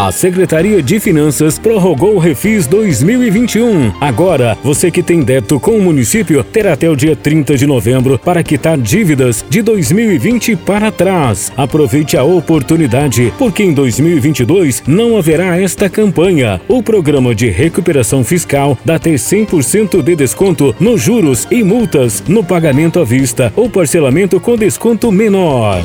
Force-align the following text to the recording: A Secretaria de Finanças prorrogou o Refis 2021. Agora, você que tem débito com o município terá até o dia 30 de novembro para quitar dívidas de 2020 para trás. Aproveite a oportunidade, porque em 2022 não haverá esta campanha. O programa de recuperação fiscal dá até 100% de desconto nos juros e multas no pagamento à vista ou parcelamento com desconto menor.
A 0.00 0.10
Secretaria 0.10 0.82
de 0.82 0.98
Finanças 0.98 1.58
prorrogou 1.58 2.14
o 2.14 2.18
Refis 2.18 2.66
2021. 2.66 3.92
Agora, 4.00 4.56
você 4.64 4.90
que 4.90 5.02
tem 5.02 5.20
débito 5.20 5.60
com 5.60 5.72
o 5.72 5.82
município 5.82 6.42
terá 6.42 6.72
até 6.72 6.88
o 6.88 6.96
dia 6.96 7.14
30 7.14 7.54
de 7.58 7.66
novembro 7.66 8.18
para 8.18 8.42
quitar 8.42 8.78
dívidas 8.78 9.44
de 9.46 9.60
2020 9.60 10.56
para 10.56 10.90
trás. 10.90 11.52
Aproveite 11.54 12.16
a 12.16 12.24
oportunidade, 12.24 13.30
porque 13.36 13.62
em 13.62 13.74
2022 13.74 14.84
não 14.86 15.18
haverá 15.18 15.60
esta 15.60 15.86
campanha. 15.90 16.62
O 16.66 16.82
programa 16.82 17.34
de 17.34 17.50
recuperação 17.50 18.24
fiscal 18.24 18.78
dá 18.82 18.94
até 18.94 19.10
100% 19.10 20.02
de 20.02 20.16
desconto 20.16 20.74
nos 20.80 21.02
juros 21.02 21.46
e 21.50 21.62
multas 21.62 22.24
no 22.26 22.42
pagamento 22.42 23.00
à 23.00 23.04
vista 23.04 23.52
ou 23.54 23.68
parcelamento 23.68 24.40
com 24.40 24.56
desconto 24.56 25.12
menor. 25.12 25.84